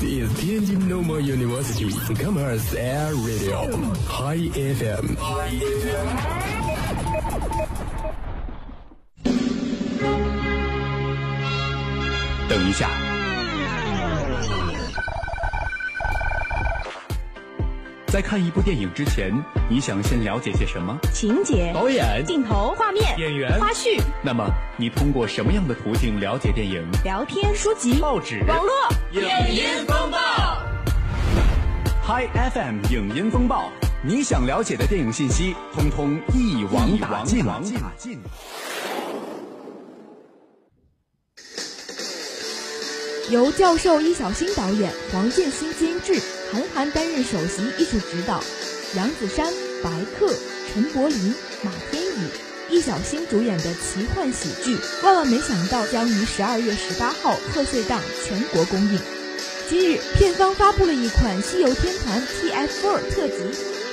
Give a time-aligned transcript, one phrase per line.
[0.00, 3.66] This is Tianjin Normal University Commerce Air Radio
[4.06, 5.16] High FM。
[12.48, 12.88] 等一下，
[18.10, 19.30] 在看一部电影之前，
[19.68, 20.96] 你想先了解些什么？
[21.12, 24.00] 情节、导演、镜头、画面、演员、花絮。
[24.22, 24.48] 那么，
[24.78, 26.82] 你通过什么样的途径了解电影？
[27.04, 28.72] 聊天、书籍、报纸、网络、
[29.12, 29.20] 影
[29.54, 30.18] 音风暴。
[32.02, 33.70] Hi FM 影音风暴，
[34.02, 37.44] 你想了解的电影信息，通通一网打尽。
[43.28, 46.18] 由教授易小星导演，黄建新监制，
[46.50, 48.42] 韩寒担任首席艺术指导，
[48.96, 49.52] 杨子姗、
[49.82, 50.32] 白客、
[50.72, 52.30] 陈柏霖、马天宇、
[52.70, 58.98] 易小星主演的奇幻喜剧《万万没想到》将于十二月十八号贺岁档全国公映。
[59.68, 62.66] 今日，片方发布了一款《西游天团 TF4》
[63.14, 63.34] 特辑，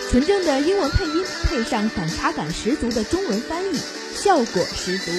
[0.09, 3.77] 纯正的英文配音配上反差感十足的中文翻译，
[4.15, 5.11] 效果十足。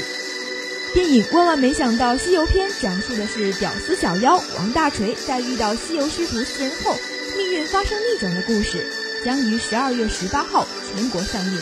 [0.94, 6.96] 电影《万万没想到》西游篇讲述的是屌丝小妖王大锤在遇到西游师徒四人后，
[7.36, 8.84] 命运发生逆转的故事，
[9.24, 11.60] 将于十二月十八号全国上映。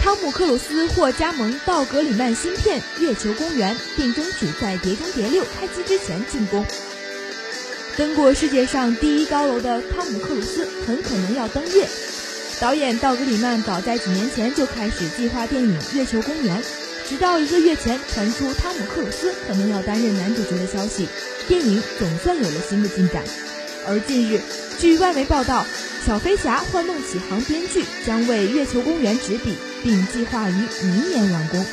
[0.00, 6.64] 汤姆克鲁斯或加盟道格里曼新片《月球公园》，并争取在《碟中谍六》开机之前进攻。
[7.96, 11.88] 登过世界上第一高楼的汤姆克鲁斯很可能要登月。
[12.60, 16.60] 导演道格里曼早在几年前就开始计划电影《月球公园》，
[17.08, 21.08] 直到一个月前传出汤姆克鲁斯可能要担任男主角的消息，
[21.46, 23.22] 电影总算有了新的进展。
[23.86, 24.40] 而近日，
[24.78, 25.66] 据外媒报道，
[26.06, 31.60] 《小飞侠》幻梦启航编剧将为《月球公园》执笔，并计划于明年完工。《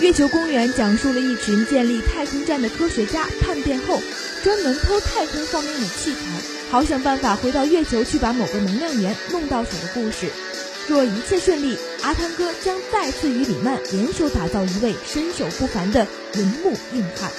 [0.00, 4.02] 月球公园》讲述了一群建立太空站的科学家叛变后，
[4.42, 6.18] 专门偷太空方面的器材。
[6.70, 10.28] 好想办法回到月球去把某个能量源弄到手的故事。
[10.88, 17.30] 若一切顺利，阿汤哥将再次与李曼联手打造一位身手不凡的银幕硬汉。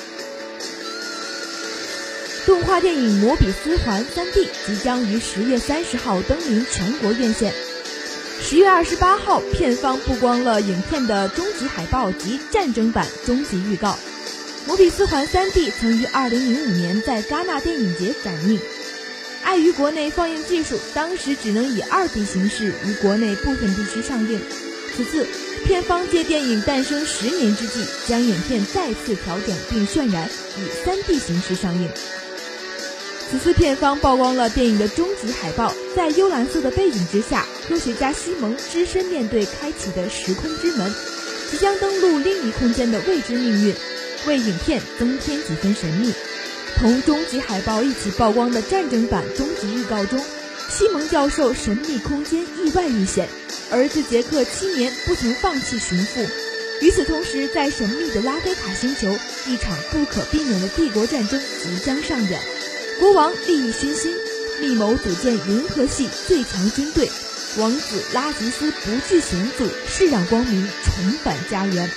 [2.45, 7.51] 动画电影《摩比斯环》3D 即将于十月三十号登临全国院线。
[8.39, 13.93] 十月二十八号，片方曝光了影片的终极海报及战争版终极预告。
[14.67, 18.59] 《摩比斯环》3D 曾于二零零五年在戛纳电影节展映。
[19.43, 24.39] 碍于国内放映技术，当时只能以二 D 形式于国内部分地区上映。
[24.95, 25.27] 此次，
[25.65, 31.89] 片方借电影诞生十年之际，将影片再次调整并渲染，以三 D 形式上映。
[33.29, 40.93] 此次片方曝光了电影的终极海报，在幽蓝色的背景之下，科学家西蒙只身面对开启的时空之门，
[41.49, 43.75] 即将登陆另一空间的未知命运，
[44.27, 46.13] 为影片增添几分神秘。
[46.77, 50.23] 同终极海报一起曝光的战争版终极预告中，
[50.69, 53.27] 西蒙教授神秘空间意外遇险，
[53.71, 56.21] 儿子杰克七年不曾放弃寻父。
[56.81, 59.09] 与此同时，在神秘的拉菲卡星球，
[59.47, 62.39] 一场不可避免的帝国战争即将上演。
[62.99, 64.15] 国王利欲熏心，
[64.61, 67.09] 密谋组建银河系最强军队，
[67.57, 71.89] 王子拉吉斯不惧险阻，誓让光明重返家园。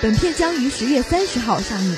[0.00, 1.96] 本片将于十月三十号上映。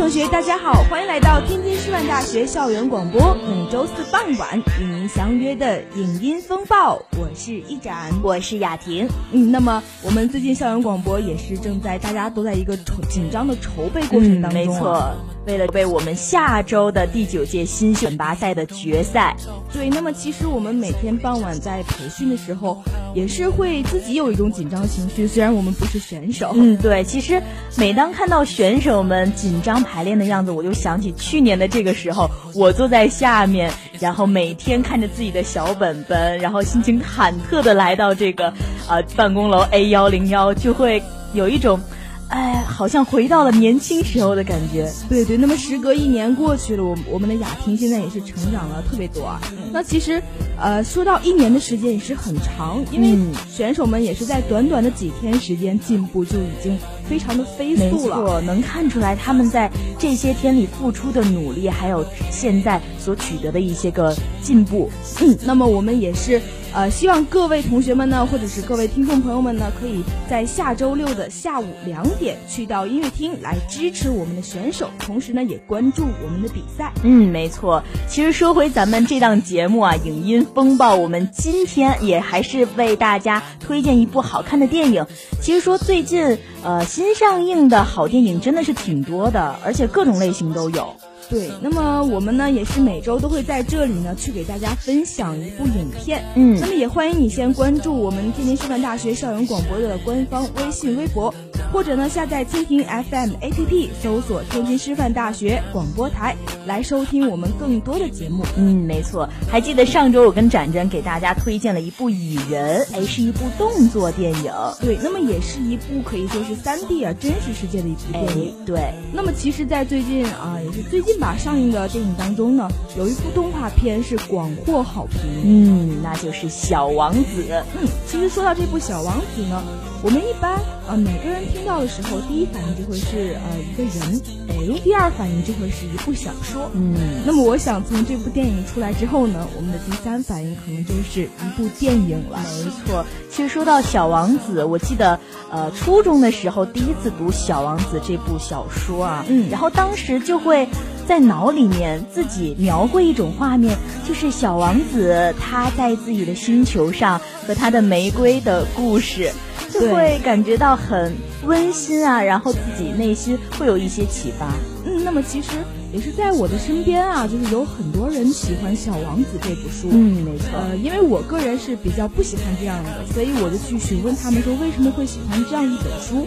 [0.00, 9.06] 同学，大家好，欢迎来到天津师范大学校园广播，每周四傍晚与您相约的影音风暴，我是一展，我是雅婷。
[9.30, 15.14] 嗯，那么我们最近校园广播也是正在大家都在一个筹紧张的筹备过程当中，没错，
[15.46, 19.36] 为了为我们下周的第九届新选拔赛的决赛。
[19.70, 22.82] 对，那么其实我们每天傍晚在培训的时候，
[23.14, 26.52] 也是会自己有一种紧张情绪，虽然我们不是选手。
[26.54, 27.42] 嗯，对，其实
[27.76, 29.84] 每当看到选手们紧张。
[29.92, 38.52] 排练的样子，我就想起去年的这个时候，我坐在下面，然后每天看着自己的小本本，然后心情忐忑的来到这个
[38.88, 41.02] 呃办公楼 A 幺零幺，就会
[41.32, 41.80] 有一种，
[42.30, 44.90] 哎，好像回到了年轻时候的感觉。
[45.08, 49.40] 对对，那么时隔一年过去了，我我们的雅婷现在也是成长了特别多啊。
[49.72, 50.22] 那其实，
[50.56, 53.18] 呃，说到一年的时间也是很长，因为
[53.50, 56.78] 选手们也是在短短的几天时间进步就已经。
[57.10, 58.18] 非常的飞速了。
[58.18, 59.68] 没错，能看出来他们在
[59.98, 64.88] 这些天里付出的努力，还有现在所取得的一些个进步。
[65.20, 66.40] 嗯，那么我们也是。
[66.72, 76.92] 呃，希望各位同学们呢，或者是各位听众朋友们呢，可以在下周六的下午两点去到音乐厅来支持我们的选手，同时呢，也关注我们的比赛。
[77.02, 77.82] 嗯，没错。
[78.08, 85.06] 其实说回咱们这档节目啊，影音风暴，我们今天也还是为大家推荐一部好看的电影。
[85.42, 90.94] 其实说最近呃新上映的好电影真的是挺多的，而且各种类型都有。
[91.30, 101.32] 对，那么我们呢也是每周都会在这里呢去给大家分享一部影片，嗯，那么也欢迎你先关注我们天津师范大学校园广播的官方微信微博。
[101.72, 106.34] 或者呢，下载蜻蜓 FM APP，搜索天津师范大学广播台，
[106.66, 108.44] 来收听我们更多的节目。
[108.56, 109.28] 嗯，没错。
[109.48, 114.52] 还记得上周我跟展展给大家推荐了一部《蚁人》，哎，是一部动作电影。
[114.80, 118.52] 对，那么也是一部可以说是三 D 啊，真实世界的一部电影。
[118.66, 118.92] 对。
[119.12, 125.20] 那么其实，在最近啊，也是最近吧上映的电影当中呢，有一部动画片是广获好评。
[125.44, 127.44] 嗯，那就是《小王子》。
[127.78, 129.62] 嗯，其实说到这部《小王子》呢。
[130.02, 130.58] 我们一般
[130.88, 136.94] 呃每个人听到的时候，第一反应就会是呃一个人，哎，第二反应就会是一部小说，嗯。
[137.26, 142.38] 那么我想从这部电影出来之后呢，我们的第三反应可能就是一部电影了。
[142.64, 145.20] 没错，其实说到小王子，我记得
[145.50, 150.66] 呃初中的时候第一次读小王子这部小说啊，嗯，然后当时就会
[151.06, 153.76] 在脑里面自己描绘一种画面，
[154.08, 159.30] 就是小王子他在自己的星球上和他的玫瑰的故事。
[159.80, 164.52] 就会感觉到很温馨啊，然后自己内心会有一些启发。
[164.84, 165.50] 嗯，那么其实
[165.92, 169.88] 也是在我的身边啊，就是有很多人喜欢《小王子》这部书。
[169.90, 170.48] 嗯，没错。
[170.54, 176.26] 呃，因为我个人是比较不喜欢这样的，所以我就去询问他们说为什么会喜欢这样一本书。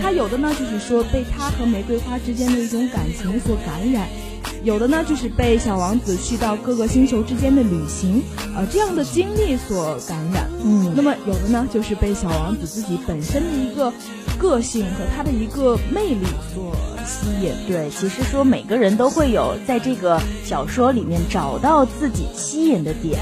[0.00, 4.08] 他有的呢，就是说被他和玫瑰花之间的一种感情所感染。
[4.64, 8.22] 有的呢，就是被小王子去到各个星球之间的旅行，
[8.54, 10.48] 呃，这样的经历所感染。
[10.64, 13.92] 嗯，那么有的呢，就是被小王子自己本身的一个
[14.38, 16.24] 个性和他的一个魅力
[16.54, 17.52] 所吸引。
[17.66, 23.18] 对，其实说每个人都会有在这个小说里面找到自己吸引的点。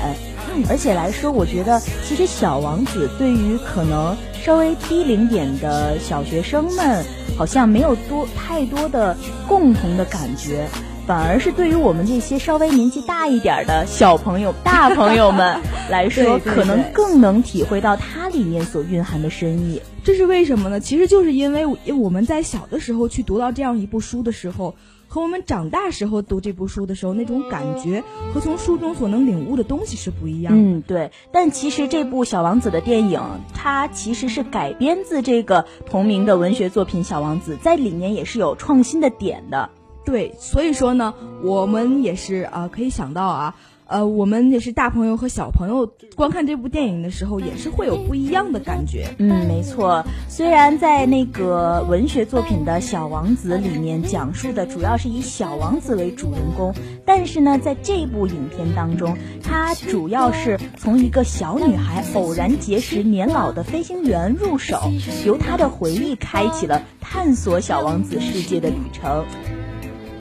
[0.55, 4.15] 嗯，而且来说，我觉得其实小王子对于可能
[4.45, 7.03] 稍微低龄点的小学生们，
[7.39, 9.17] 好像没有多太多的
[9.49, 10.69] 共同的感觉。
[11.07, 15.61] 反而是对于我们这些稍微年纪大一点的小朋友、大朋友们
[15.91, 19.83] 来说，可能更能体会到它里面所蕴含的深意。
[20.05, 20.81] 这是为什么呢？
[20.81, 24.77] 其实就是因为我们在小的时候去读到这样一部书的时候，
[25.09, 30.55] 和我们长大时候读这部书的时候那种感觉和从书中所能领悟的东西是不一样。
[30.57, 31.11] 嗯，对。
[31.33, 33.21] 但其实这部《小王子》的电影，
[33.53, 39.71] 它其实是改编自这个同名的文学作品《小王子》，在里面也是有创新的点的。
[40.11, 41.15] 对，所以说呢，
[41.45, 43.55] 我们也是啊，可以想到啊，
[43.87, 49.15] 呃，我们也是大朋友和小朋友观看这部电影的时候，也是会有不一样的感觉。
[49.19, 50.05] 嗯，没错。
[50.29, 56.75] 虽然在那个文学作品的小王子里面讲述的主要是以小王子为主人公，
[57.07, 64.91] 但是呢，在这部影片当中，它主要是从一个小女孩偶然结识年老的飞行员入手，
[65.25, 69.25] 由她的回忆开启了探索小王子世界的旅程。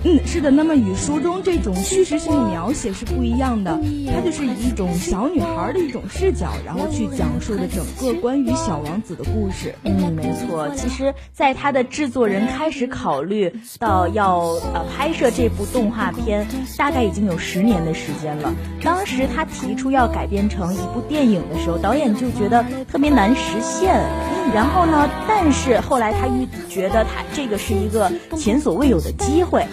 [0.04, 0.50] 嗯，是的。
[0.50, 3.80] 那么与书中这种叙事性描写是不一样的，
[4.14, 9.76] 它就是以一种小女孩的一种视角，然后去讲述的整个关于小王子的故事。
[9.84, 10.70] 嗯，没错。
[10.76, 14.40] 其实，在他的制作人开始考虑到要
[14.74, 16.48] 呃拍摄这部动画片，
[16.78, 18.54] 大概已经有十年的时间了。
[18.82, 23.94] 当时他提出要改编成一部电影的时候，导演就觉得特别难实现。
[24.54, 29.66] 然后呢，但是后来他一觉得他这个是一个前所未有的机会。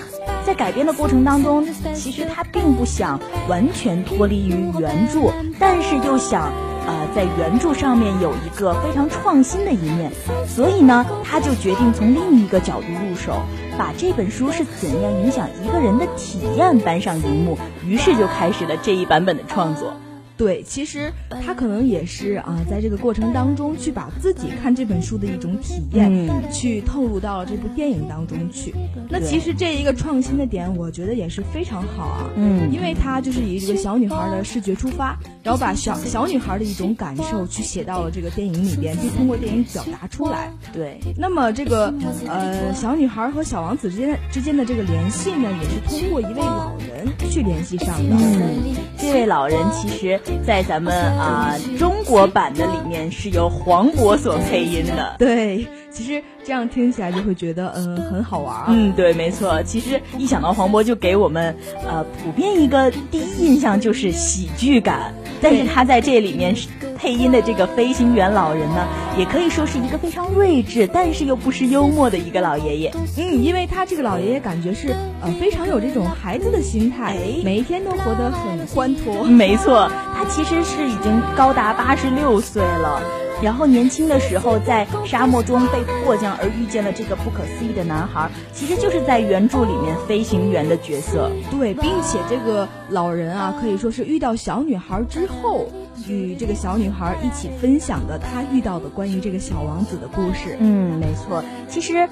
[0.46, 6.52] 在改编的过程当中，其实他并不想完全脱离于原著，但是又想，
[6.86, 10.12] 呃，在原著上面有一个非常创新的一面，
[10.46, 13.42] 所以呢，他就决定从另一个角度入手，
[13.76, 19.94] 把这本书是怎样影响一个人的体验搬上荧幕，于是就开始了这一版本的创作。
[20.36, 21.12] 对，其实
[21.44, 28.74] 他可能也是啊，在这个过程当中去把自己看这本书的一种体验，去透露到了这部电影当中去。
[29.08, 32.30] 那其实这一个创新的点，我觉得也是非常好啊。
[32.36, 40.52] 嗯，因为他就是以这个小女孩的视觉出发，然后把小小女孩的一种感受去写到了这个电影里边，并通过电影表达出来。
[40.72, 41.92] 对，那么这个
[42.26, 46.65] 呃小女孩和小王子之间之间的这个联系呢，也是通过一位老
[47.06, 48.16] 人去联系上的。
[48.16, 50.20] 嗯，这位老人其实。
[50.46, 55.16] 在咱们啊中国版的里面是由黄渤所配音的。
[55.18, 58.66] 对，其实这样听起来就会觉得嗯很好玩。
[58.68, 59.60] 嗯，对，没错。
[59.64, 65.12] 其实一想到黄渤，就给我们呃普遍一个第一印象就是喜剧感。
[65.40, 66.54] 但是他在这里面
[66.98, 68.86] 配音的这个飞行员老人呢，
[69.18, 72.92] 也可以说是一个非常睿智，但是又不失幽默的一个老爷爷。
[73.16, 74.88] 嗯，因为他这个老爷爷感觉是
[75.20, 79.24] 呃非常有这种孩子的心态，每一天都活得很欢脱。
[79.24, 83.02] 没错，他其实是已经高达八十六岁了。
[83.42, 91.30] 然后年轻的时候在沙漠中被迫降，而遇见了这个不可思议的男孩，其实就是在原著里面飞行员的角色。
[91.50, 95.68] 对，并且这个老人啊，可以说是遇到小女孩之后，
[96.08, 100.56] 与这个小女孩一起分享的他遇到的关于这个小王子的故事。
[100.58, 102.08] 嗯，没错，其实。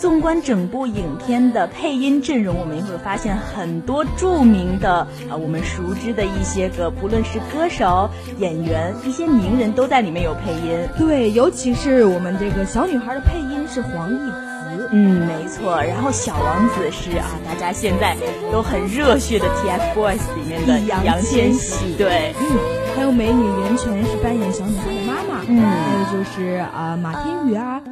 [0.00, 10.88] 纵观整部影片的配音阵容，我们也会发现很多著名的啊，我们熟知的一些个，不论是歌手、演员、一些名人都在里面有配音。
[10.96, 14.88] 对，尤其是我们这个小女孩的配音是黄奕慈。
[14.90, 15.76] 嗯，没错。
[15.82, 18.16] 然后小王子是啊，大家现在
[18.50, 21.94] 都很热血的 TFBOYS 里面的杨千玺。
[21.98, 22.56] 对，嗯，
[22.96, 25.44] 还有美女袁泉是扮演小女孩的妈妈。
[25.46, 27.82] 嗯，还有就是啊，马天宇啊。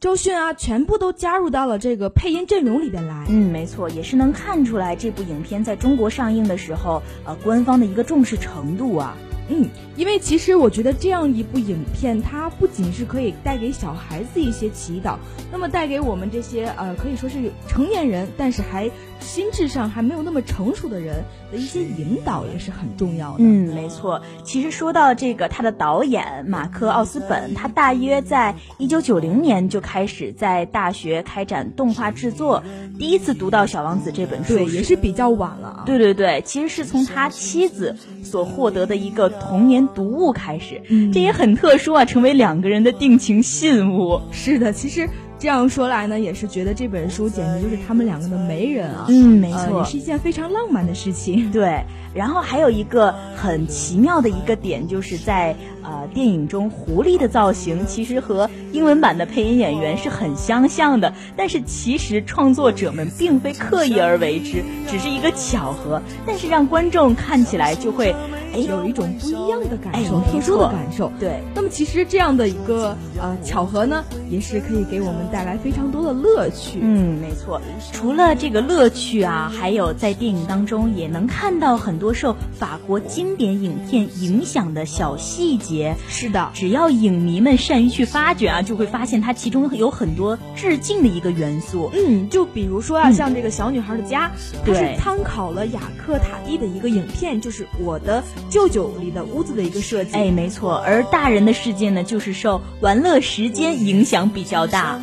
[0.00, 3.26] 周迅啊，全部都加入到了这个配音阵容里边来。
[3.28, 9.16] 嗯，没错，也是能看出来这部影片在中国上映的时候，呃，官方的一个重视程度啊。
[9.48, 15.16] 嗯，因为其实我觉得这样一部影片，它不仅是可以带给小孩子一些祈祷，
[15.50, 18.88] 那么带给我们这些呃可以说是成年人，但是还
[19.20, 21.22] 心智上还没有那么成熟的人
[21.52, 23.36] 的一些引导也是很重要的。
[23.38, 24.20] 嗯，没错。
[24.42, 32.62] 其实说到这个，他的导演马克奥斯本，他大约在一九九零年就开始在大学开展动画制作，
[32.98, 35.82] 第一次读到《小王子》这本书，对，也是比较晚了啊。
[35.86, 39.28] 对对对，其实是从他妻子所获得的一个。
[39.38, 40.82] 童年读物开始，
[41.12, 44.20] 这也很特殊啊，成为两个人的定情信物。
[44.32, 45.08] 是的，其实
[45.38, 49.06] 这样说来呢，也是觉得这本书简直就是他们两个的媒人啊。
[49.08, 51.50] 嗯，没错，也是一件非常浪漫的事情。
[51.52, 55.56] 对， 然后还有一个很奇妙的一个点，就是在。
[55.80, 66.02] 呃，电影中狐狸的造型其实和英文版的配音演员是很相像的，但是其实创作者们并非刻意而为之，只是一个巧合。
[66.26, 68.14] 但是让观众看起来就会，
[68.52, 71.10] 哎，有一种不一样的感受，特殊的感受。
[71.18, 71.40] 对。
[71.54, 76.78] 那么其实这样的一个呃巧合呢，也是可以给我们带来非常多的乐趣。
[76.80, 77.60] 嗯，没错。
[77.92, 85.96] 除了这个乐趣啊，还有在电影当中也能看到很多受法国经典影片影响的小细节。
[86.08, 91.90] 是的，只要影迷们善于去发掘啊，就会发现它其中有很多致敬的一个元素。
[91.94, 94.30] 嗯，就比如说啊，像这个小女孩的家，
[94.64, 100.12] 它是参考了雅克塔蒂的一个影片，就是《我的舅舅》里的屋子的一个设计。
[100.14, 100.76] 哎，没错。
[100.76, 105.00] 而大人的世界呢，就是受《玩乐时间》影响比较大。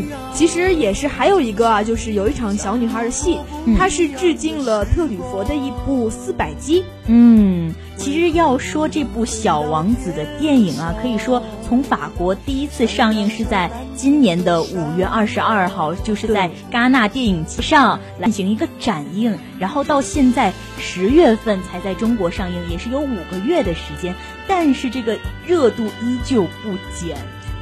[0.00, 3.38] 嗯，其实也是还有一个啊，就是有一场小女孩的戏，
[3.78, 6.82] 它是致敬了特吕弗的一部《四百击》。
[7.06, 24.14] 嗯，其实要说这部《小王子》的电影啊，可以说从法国第一次上映是在今年的五月二十二号，就是在戛纳电影节上进行一个展映，然后到现在十月份才在中国上映，也是有五个月的时间，
[24.46, 27.16] 但是这个热度依旧不减。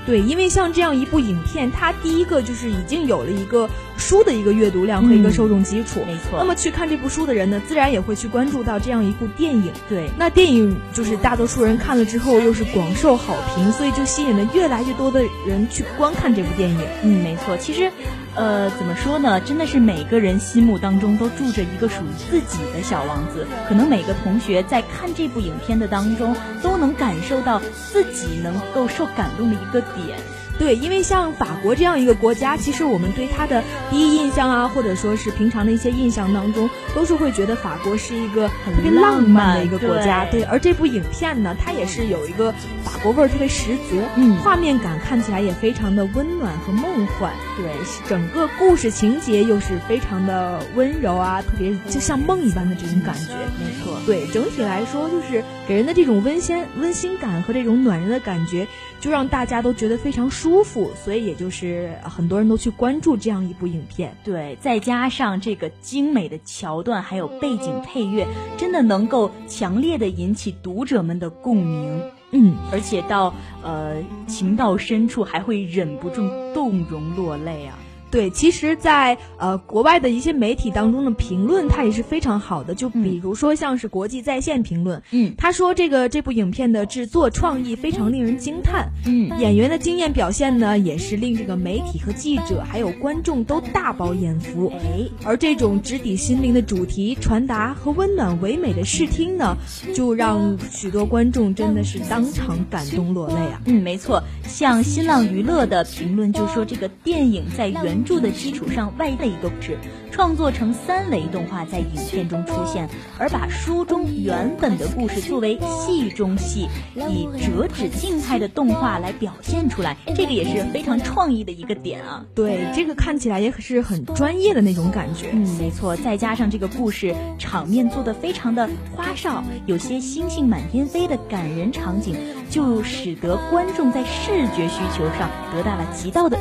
[0.09, 6.38] 对，因为像这样一部影片，它第一个就是已经有了一个书的一个阅读量和一个受众基础，没错。
[6.38, 9.71] 那么去看这部书的人呢，自然也会去关注到这样一部电影。
[9.87, 16.81] 对，那电影就是大多数人看了之后又是广受好评，所以就吸引了越来越多的人去观看这部电影。
[17.03, 17.55] 嗯，没错。
[17.59, 17.93] 其实。
[18.38, 19.40] 呃，怎么说呢？
[19.40, 23.45] 真的是每个人心目当中都住着一个属于自己的小王子。
[23.68, 30.21] 可能每个同学在看这部影片的当中，都能感受到自己能够受感动的一个点。
[30.59, 40.25] 对，因为像法国这样一个国家，其实我们对它的第一印象啊，或者说是平常的一些印象当中，都是会觉得法国是一个特别浪漫的一个国家。
[40.31, 42.53] 对，而这部影片呢，它也是有一个
[42.85, 47.33] 法国味儿特别十足，嗯，画面感看起来也非常的温暖和梦幻。
[47.57, 47.71] 对，
[48.09, 53.33] 整个故事情节又是非常的温柔啊，特别就像梦一般的这种感觉。
[53.59, 58.67] 没错，对，整体来说就是给人的这种温馨温馨感和这种暖人的感觉。
[59.00, 64.17] 就让大家都觉得非常舒舒服，所以也就是很多人都去关注这样一部影片。
[64.25, 68.26] 对，再加上这个精美的桥段，还有背景配乐，
[68.57, 72.00] 真的能够强烈的引起读者们的共鸣。
[72.31, 77.78] 嗯，而且到呃情到深处还会忍不住动容落泪啊。
[78.11, 82.75] 对，其实，在呃国外的一些媒体当中的评论，它也是非常好的。
[82.75, 94.73] 就比如说像是国际在线评论，嗯，他说这个这部影片的制作创意非常令人惊叹，嗯，演员的惊艳表现呢，也是令这个媒体和记者还有观众都大饱眼福。
[94.77, 99.57] 哎，而这种直抵心灵的主题传达和温暖唯美的视听呢，
[99.95, 103.61] 就让许多观众真的是当场感动落泪啊。
[103.67, 109.78] 嗯，没错，像新浪娱乐的评论就说这个电影在原著的基础上外的一个故事，
[110.11, 112.88] 创作成三维动画在影片中出现，
[113.19, 122.25] 而把书中原本的故事作为戏中戏，以折纸静态的动画来表现出来，这个也是非常创意的一个点啊。
[122.35, 125.31] 对，这个看起来也是很专业的那种感觉。
[125.33, 132.17] 嗯，没错，再加上这个故事场面做的非常的花哨，有些星星满天飞的感人场景，
[132.50, 136.38] 就使得观众在视觉需求上得到了极大的。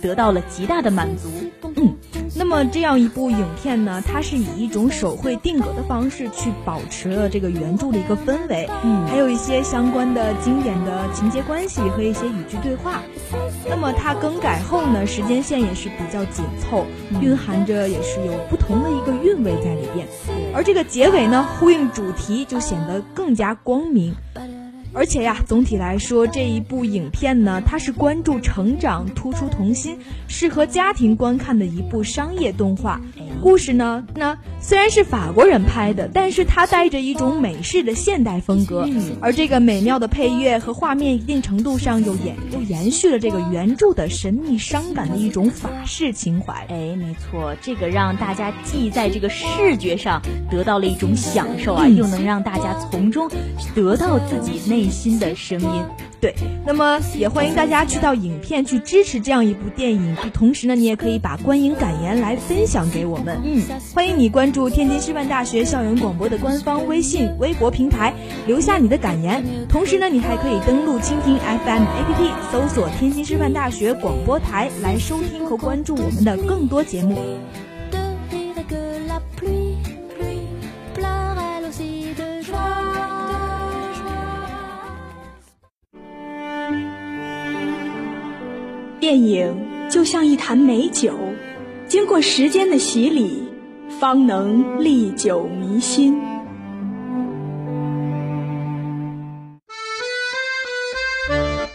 [0.00, 1.28] 得到了极大的满足。
[1.76, 1.94] 嗯，
[2.34, 13.02] 那么这样一部影片呢，它是以一种手绘定格的方式去保持了这个原著的一个氛围，嗯，还有一些相关的经典的情节关系和一些语句对话。
[13.68, 16.86] 那么它更改后呢，时间线也是比较紧凑，
[17.20, 20.06] 蕴含着也是有不同的一个韵味在里边。
[20.54, 24.14] 而这个结尾呢，呼应主题就显得更加光明。
[24.98, 33.00] 而且呀，总体来说，这一部影片呢，它是关注成长、突出童心、适合家庭观看的一部商业动画。
[33.40, 38.88] 故事呢，那虽然是法国人拍的，但是它带着一种美式的现代风格。
[39.20, 46.66] 而这个美妙的配乐和画面，一定程度上又延又延续了这个原著的神秘伤感的一种法式情怀。
[46.70, 53.30] 哎，没错，这个让大家既在这个视觉上得到了一种享受啊，又能让大家从中
[53.76, 55.84] 得到自己内心的声音。
[56.20, 56.34] 对，
[56.66, 63.40] 那么也欢迎大家去到影片去支持这样一部电影，同时呢，你也可以把观影感言来分享给我们。
[63.44, 63.62] 嗯，
[63.94, 68.12] 欢迎你关注天津师范大学校园广播的官方微信、微博平台，
[68.48, 69.44] 留下你的感言。
[69.68, 77.16] 同时呢，你还可以登录蜻蜓 FM APP，搜索天津师范大学广播台来收听和关注我们的更多节目。
[89.08, 89.56] 电影
[89.88, 91.14] 就像一坛美酒，
[91.88, 93.42] 经过时间的洗礼，
[93.98, 96.20] 方能历久弥新。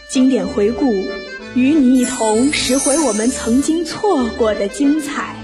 [0.08, 0.86] 经典回顾，
[1.56, 5.34] 与你一同拾回我们曾经错过的精彩。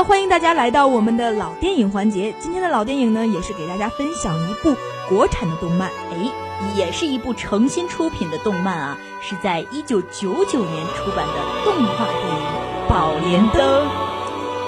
[0.00, 2.34] 么欢迎大家来到我们的老电影环节。
[2.40, 4.74] 今天的老电影呢，也是给大家分享一部
[5.10, 6.32] 国产的动漫，哎，
[6.74, 11.34] 也是一部诚心出品的动漫啊，是在一九九九年出版的
[11.66, 12.42] 动画电影
[12.88, 13.86] 《宝莲灯》。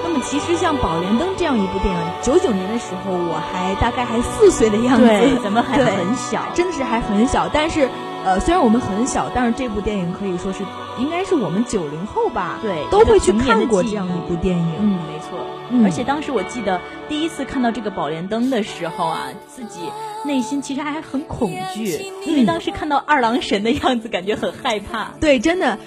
[0.05, 7.89] 那么其实像《宝莲灯》这样一部电影，九九年的时候我还大概还四岁的样子，对，咱们还很小，真的是还很小，但是。
[8.25, 10.63] 呃，虽然我们很小，但是这部电影可以说是
[10.99, 14.75] 应该是我们九零后吧，对，都会去看过这样一部电影。
[14.79, 15.39] 嗯，没错。
[15.85, 19.81] 而且当时我记得第一次看到这个宝莲灯的时候啊，自己
[20.25, 25.13] 内心其实还很恐惧，因为当时看到二郎神的样子，感觉很害怕。
[25.19, 25.79] 对，真的，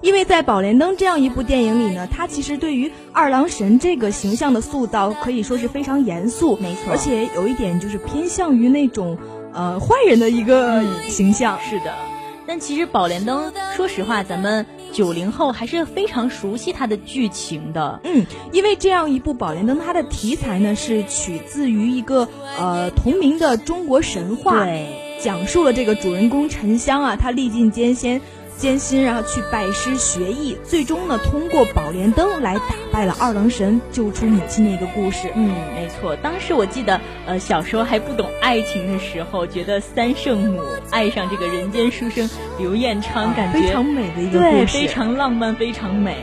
[0.00, 9.18] 因为在宝莲灯这样一部电影里呢，它其实对于二郎神这个形象的塑造可以说是非常严肃，没错，而且有一点就是偏向于那种。
[9.52, 11.94] 呃，坏人的一个形象是的，
[12.46, 18.00] 但其实《宝莲灯》，说实话，咱们九零后还是非常熟悉它的剧情的。
[18.04, 28.20] 嗯，因为这样一部《宝莲灯》，它的题材呢是取自于一个呃同名的中国神话，对，讲述了这个主人公沉香啊，他历尽艰辛。
[28.60, 35.30] 艰辛，然后去拜师学艺，最终呢，通过宝莲灯来打败了二郎神，救出母亲的一个故事。
[35.34, 36.14] 嗯，没错。
[36.16, 46.18] 当时我记得，呃，小时候还不懂爱情的时候，觉得三圣母爱上这个人间书生刘彦昌，感觉非常美的一个故事，对，非常浪漫，非常美。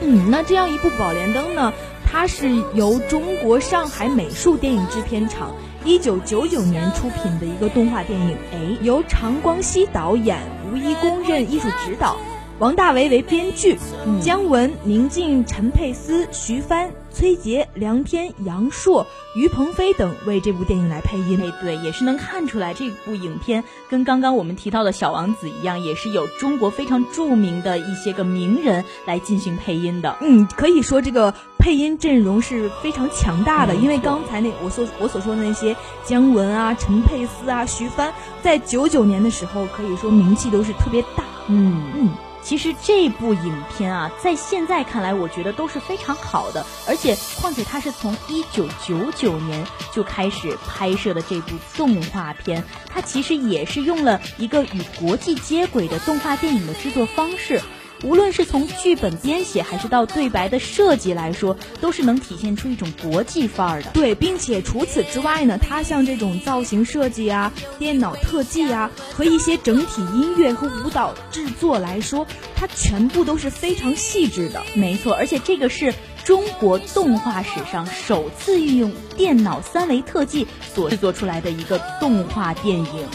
[0.00, 1.72] 嗯，那这样一部宝莲灯呢，
[2.08, 5.52] 它是由中国上海美术电影制片厂
[5.84, 8.36] 一九九九年出品的一个动画电影。
[8.52, 10.38] 哎，由常光熙导演。
[10.72, 12.16] 吴一公任艺术指导，
[12.58, 13.76] 王大为为编剧，
[14.22, 19.04] 姜文、宁静、陈佩斯、徐帆、崔杰、梁天、杨烁、
[19.36, 21.38] 于鹏飞等为这部电影来配音。
[21.42, 30.16] 哎，对，也是能看出来这部影片跟刚刚我们提到的小王子一样，也是有中国非常著名的一些个名人来进行配音的。
[30.22, 41.22] 嗯，可以说这个配音阵容是非常强大的，因为刚才那我所我所说的那些姜文啊、陈佩斯啊、徐帆，在九九年的时候可以说名气都是特别大。
[41.46, 42.10] 嗯嗯。
[42.42, 46.66] 其实这部影片啊，在现在看来，我觉得都是非常好的。
[46.88, 57.62] 而且，况且它是从一九九九年就开始拍摄的这部动画片，它其实也是用了一个与国际接轨的动画电影的制作方式。
[58.02, 63.90] 无论是从剧本编写，还是到对白的设计来说，都是能体现出一种国际范儿的。
[63.92, 74.62] 对，并且除此之外呢，它像这种造型设计啊、电脑特技啊和一些整体音乐和舞蹈制作来说，它全部都是非常细致的。
[74.74, 83.06] 没错，而且这个是中国动画史上首次运用电脑三维特技所制作出来的一个动画电影。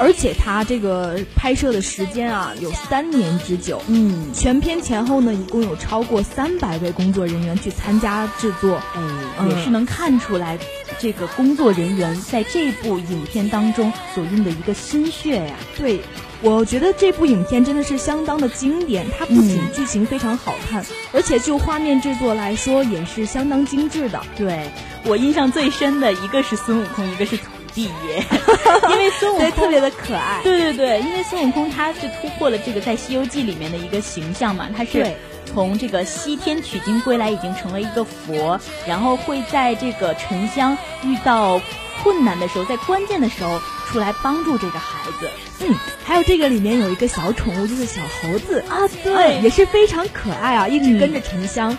[0.00, 3.82] 而且它这个拍摄的时间啊，有三年之久。
[3.86, 8.80] 嗯，全片前后呢，一共有超过三百位工作人员去参加制作。
[8.96, 10.58] 哎，也是能看出来，
[10.98, 15.54] 这个工作人员在这部影片当中所用的一个心血呀。
[15.76, 16.00] 对，
[16.40, 19.04] 我觉得这部影片真的是相当的经典。
[19.18, 20.82] 它不仅剧情非常好看，
[21.12, 24.18] 而且就画面制作来说也是相当精致的。
[24.34, 24.70] 对
[25.04, 27.38] 我印象最深的一个是孙悟空，一个是。
[27.74, 28.24] 地爷，
[28.90, 30.40] 因为孙悟空特别的可爱。
[30.42, 35.06] 对对对，因为孙悟空他是突破了这个在《西游记》里面的一个形象嘛，他是
[35.46, 41.60] 从这个西天取经归来，已经成为一个佛，然后会在这个沉香遇到
[42.02, 45.28] 困难的时候，在关键的时候出来帮助这个孩子。
[45.62, 51.76] 嗯，还有这个里面有一个小宠物，就是小猴子啊，对，也是非常可爱啊，一直跟着沉香。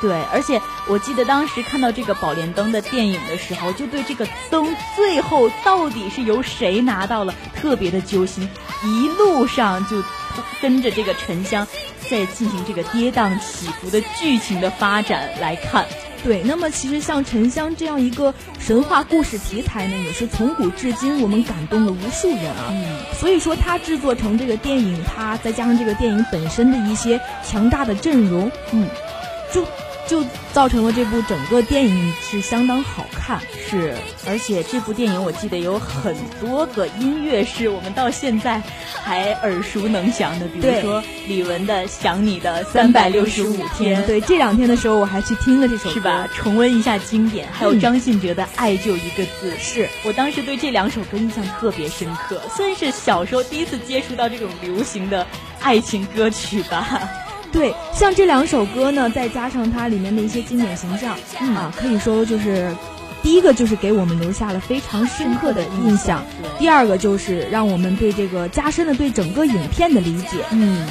[0.00, 8.48] 对，而且我记得当时看到这个宝莲灯的电影的时候，就对这个灯最后到底是由谁拿到了特别的揪心，
[8.84, 10.02] 一路上就
[10.60, 11.66] 跟着这个沉香
[12.10, 15.86] 在进行这个跌宕起伏的剧情的发展来看。
[16.22, 22.68] 对，那么其实像沉香这样一个神话故事题材呢，也是从古至今我们感动了无数人啊。
[22.70, 28.88] 嗯，所以说它制作成这个电影，它再加上这个电影本身的一些强大的阵容，嗯，
[29.54, 29.64] 就。
[30.06, 33.94] 就造成了这部整个电影是相当好看，是，
[34.26, 38.60] 而且这部电影我记得有很多个音乐是我们到现在
[39.02, 46.28] 还耳熟能详的，比如说李玟的《想你的三百六十五天》，对，这两天的时候我还去听了这首，是吧？
[46.34, 55.26] 重温一下经典，还有张信哲的《爱就一个字》，是我当时对这两首歌印象特别深刻，算是小时候第一次接触到这种流行的
[55.62, 57.08] 爱情歌曲吧。
[57.54, 61.16] 对，像这两首歌呢，再加上它里面的一些经典形象，
[61.54, 62.74] 啊，可以说就是，
[63.22, 66.20] 第一个就是给我们留下了非常深刻的印象，
[66.58, 70.44] 第二个就是让我们对这个加深了对整个影片的理解。
[70.50, 70.84] 嗯，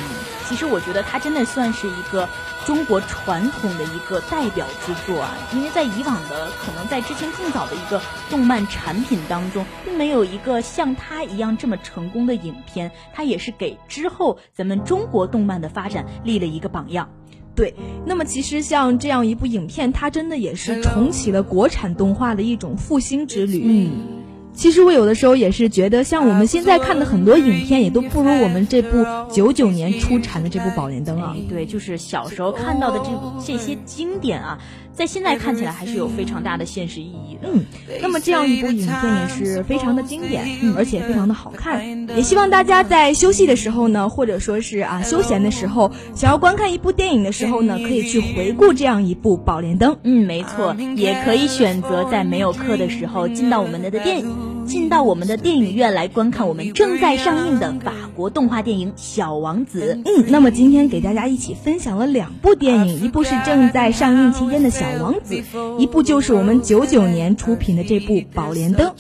[0.48, 2.28] 其实我觉得它真的算是一个。
[2.66, 17.10] 中国传统的一个代表之作啊，因为在以往的可能在之前更早的一个动漫产品当中，并没有一个像它一样这么成功的影片，它也是给之后咱们中国动漫的发展立了一个榜样。
[17.54, 17.76] 对，
[18.06, 23.62] 那么其实像这样一部影片，它真的也是重启了国产动画的一种复兴之旅。
[23.66, 24.23] 嗯。
[24.54, 31.36] 其实我有的时候也是觉得，像我们现在看的很多影片，也都不如我们这部九九年出产的这部《宝莲灯》啊。
[31.50, 34.60] 对，就是小时候看到的这这些经典啊。
[34.94, 37.50] 在现在看起来还是有非常大的现实意义的。
[37.52, 37.66] 嗯，
[38.02, 42.08] 那么这样一部影片也是非常的经典，嗯，而且非常的好看。
[42.16, 49.94] 也希望大家在休息的时候呢，或者说是啊休闲的时候，想要观看一部电影的时候呢，可以去回顾这样一部《宝莲灯》。
[50.04, 54.53] 嗯，没错，也可以选择在没有课的时候进到我们的的电影。
[54.66, 60.02] 进到我们的电影院来观看我们正在上映的法国动画电影《小王子》。
[60.10, 65.36] 嗯，那么今天给大家一起分享了两部电影，一部是正在上映期间的《小王子》，
[65.80, 68.92] 一部就是我们九九年出品的这部《宝莲灯》。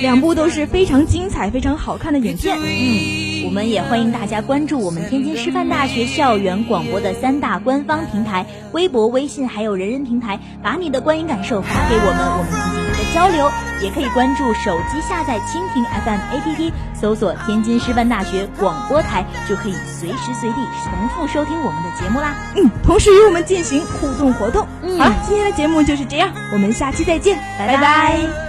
[0.00, 2.56] 两部都是非常精彩、非常好看的影片。
[2.58, 13.50] 嗯，我们也欢迎大家关注我们天津师范大学校园广播的三大官方平台：微博、微信还有人人平台，把你的观影感受发给我们，我们进行一个交流。
[13.82, 22.36] 也可以关注手机下载蜻蜓 FM APP，搜索天津师范大学广播台，就可以随时随地重复收听我们的节目啦。
[22.54, 24.66] 嗯，同时与我们进行互动活动。
[24.98, 28.47] 好了，今天的节目就是这样，我们下期再见，拜拜。